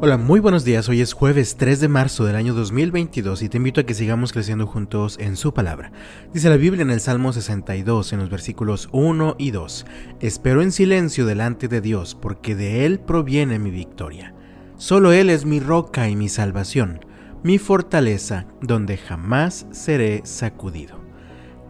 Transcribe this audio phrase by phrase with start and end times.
[0.00, 0.88] Hola, muy buenos días.
[0.88, 4.32] Hoy es jueves 3 de marzo del año 2022 y te invito a que sigamos
[4.32, 5.92] creciendo juntos en su palabra.
[6.32, 9.86] Dice la Biblia en el Salmo 62, en los versículos 1 y 2.
[10.20, 14.34] Espero en silencio delante de Dios, porque de Él proviene mi victoria.
[14.76, 17.00] Solo Él es mi roca y mi salvación,
[17.42, 21.03] mi fortaleza, donde jamás seré sacudido.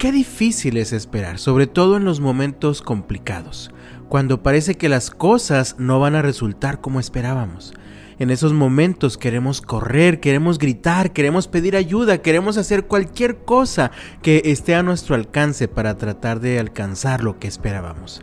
[0.04, 3.70] Qué difícil es esperar, sobre todo en los momentos complicados,
[4.10, 7.72] cuando parece que las cosas no van a resultar como esperábamos.
[8.18, 14.42] En esos momentos queremos correr, queremos gritar, queremos pedir ayuda, queremos hacer cualquier cosa que
[14.44, 18.20] esté a nuestro alcance para tratar de alcanzar lo que esperábamos.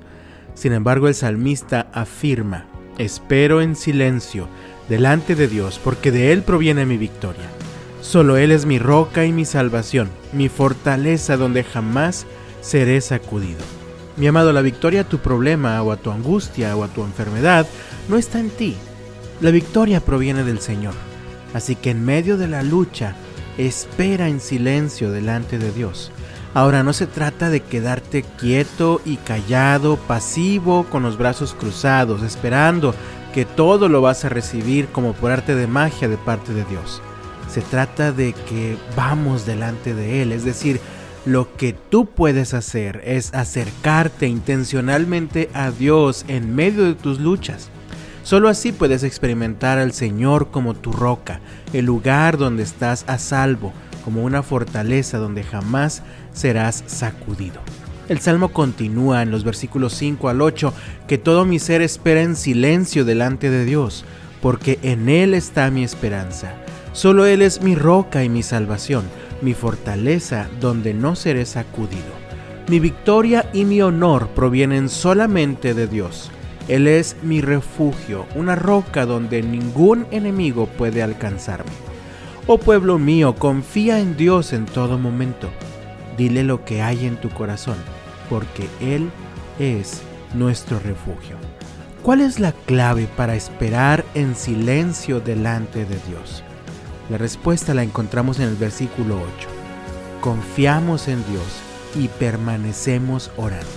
[0.53, 2.67] Sin embargo, el salmista afirma,
[2.99, 4.47] espero en silencio
[4.87, 7.49] delante de Dios, porque de Él proviene mi victoria.
[8.01, 12.25] Solo Él es mi roca y mi salvación, mi fortaleza donde jamás
[12.61, 13.59] seré sacudido.
[14.17, 17.67] Mi amado, la victoria a tu problema o a tu angustia o a tu enfermedad
[18.09, 18.75] no está en ti,
[19.39, 20.93] la victoria proviene del Señor.
[21.53, 23.15] Así que en medio de la lucha,
[23.57, 26.11] espera en silencio delante de Dios.
[26.53, 32.93] Ahora no se trata de quedarte quieto y callado, pasivo, con los brazos cruzados, esperando
[33.33, 37.01] que todo lo vas a recibir como por arte de magia de parte de Dios.
[37.51, 40.79] Se trata de que vamos delante de Él, es decir,
[41.25, 47.69] lo que tú puedes hacer es acercarte intencionalmente a Dios en medio de tus luchas.
[48.23, 51.41] Solo así puedes experimentar al Señor como tu roca,
[51.73, 53.73] el lugar donde estás a salvo,
[54.05, 57.59] como una fortaleza donde jamás serás sacudido.
[58.07, 60.73] El salmo continúa en los versículos 5 al 8
[61.07, 64.05] que todo mi ser espera en silencio delante de Dios,
[64.41, 66.53] porque en Él está mi esperanza.
[66.93, 69.05] Solo Él es mi roca y mi salvación,
[69.41, 72.21] mi fortaleza donde no seré sacudido.
[72.67, 76.31] Mi victoria y mi honor provienen solamente de Dios.
[76.67, 81.71] Él es mi refugio, una roca donde ningún enemigo puede alcanzarme.
[82.47, 85.49] Oh pueblo mío, confía en Dios en todo momento.
[86.17, 87.77] Dile lo que hay en tu corazón,
[88.29, 89.09] porque Él
[89.59, 90.01] es
[90.33, 91.37] nuestro refugio.
[92.03, 96.43] ¿Cuál es la clave para esperar en silencio delante de Dios?
[97.11, 99.49] La respuesta la encontramos en el versículo 8.
[100.21, 101.43] Confiamos en Dios
[101.93, 103.67] y permanecemos orando.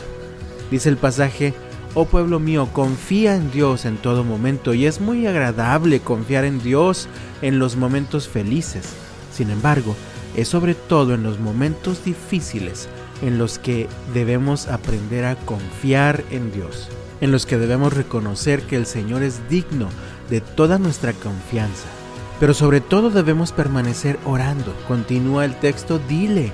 [0.70, 1.52] Dice el pasaje,
[1.94, 6.62] Oh pueblo mío, confía en Dios en todo momento y es muy agradable confiar en
[6.62, 7.08] Dios
[7.42, 8.90] en los momentos felices.
[9.32, 9.96] Sin embargo,
[10.36, 12.88] es sobre todo en los momentos difíciles
[13.20, 16.88] en los que debemos aprender a confiar en Dios,
[17.20, 19.88] en los que debemos reconocer que el Señor es digno
[20.30, 21.88] de toda nuestra confianza.
[22.44, 24.76] Pero sobre todo debemos permanecer orando.
[24.86, 26.52] Continúa el texto, dile,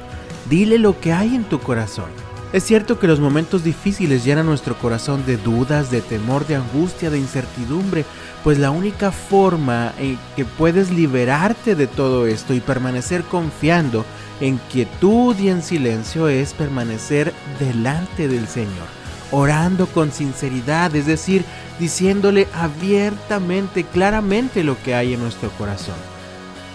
[0.48, 2.10] dile lo que hay en tu corazón.
[2.52, 7.10] Es cierto que los momentos difíciles llenan nuestro corazón de dudas, de temor, de angustia,
[7.10, 8.04] de incertidumbre,
[8.44, 14.04] pues la única forma en que puedes liberarte de todo esto y permanecer confiando
[14.40, 18.86] en quietud y en silencio es permanecer delante del Señor,
[19.32, 21.44] orando con sinceridad, es decir,
[21.78, 25.96] diciéndole abiertamente, claramente lo que hay en nuestro corazón.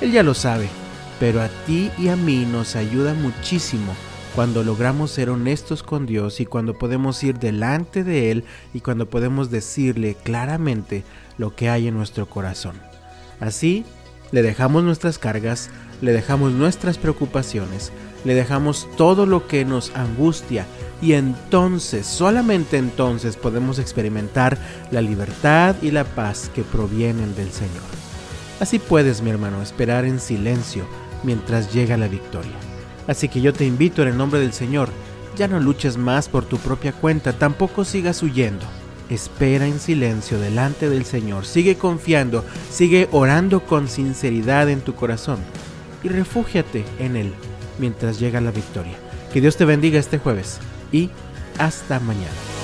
[0.02, 0.70] Él ya lo sabe,
[1.20, 3.94] pero a ti y a mí nos ayuda muchísimo
[4.36, 9.10] cuando logramos ser honestos con Dios y cuando podemos ir delante de Él y cuando
[9.10, 11.04] podemos decirle claramente
[11.38, 12.76] lo que hay en nuestro corazón.
[13.40, 13.86] Así,
[14.32, 15.70] le dejamos nuestras cargas,
[16.02, 17.92] le dejamos nuestras preocupaciones,
[18.24, 20.66] le dejamos todo lo que nos angustia
[21.02, 24.58] y entonces, solamente entonces podemos experimentar
[24.92, 27.84] la libertad y la paz que provienen del Señor.
[28.60, 30.86] Así puedes, mi hermano, esperar en silencio
[31.24, 32.56] mientras llega la victoria.
[33.08, 34.90] Así que yo te invito en el nombre del Señor,
[35.36, 38.66] ya no luches más por tu propia cuenta, tampoco sigas huyendo.
[39.10, 45.38] Espera en silencio delante del Señor, sigue confiando, sigue orando con sinceridad en tu corazón
[46.04, 47.34] y refúgiate en Él
[47.78, 48.96] mientras llega la victoria.
[49.32, 50.60] Que Dios te bendiga este jueves
[50.92, 51.10] y
[51.60, 52.55] hasta mañana.